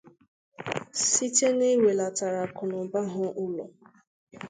[1.07, 3.65] site n'iwèlàtàru akụnụba ha ụlọ